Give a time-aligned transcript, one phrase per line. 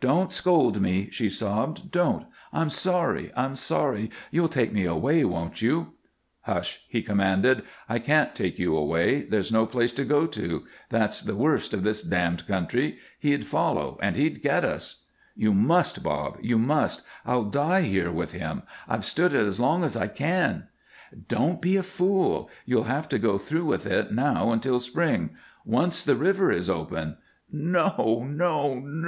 [0.00, 1.90] "Don't scold me," she sobbed.
[1.90, 2.24] "Don't!
[2.50, 4.10] I'm sorry, I'm sorry.
[4.30, 5.92] You'll take me away, won't you?"
[6.44, 7.62] "Hush!" he commanded.
[7.86, 10.64] "I can't take you away; there's no place to go to.
[10.88, 12.96] That's the worst of this damned country.
[13.18, 15.04] He'd follow and he'd get us."
[15.34, 16.38] "You must, Bob!
[16.40, 17.02] You must!
[17.26, 18.62] I'll die here with him.
[18.88, 20.68] I've stood it as long as I can"
[21.28, 22.48] "Don't be a fool.
[22.64, 25.36] You'll have to go through with it now until spring.
[25.66, 27.18] Once the river is open"
[27.52, 29.04] "No, no, no!"